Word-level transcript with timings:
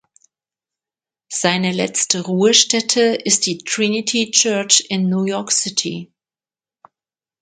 Seine 1.31 1.71
letzte 1.71 2.23
Ruhestätte 2.25 3.01
ist 3.23 3.45
die 3.45 3.59
Trinity 3.59 4.31
Church 4.31 4.83
in 4.89 5.09
New 5.09 5.25
York 5.25 5.51
City. 5.51 6.11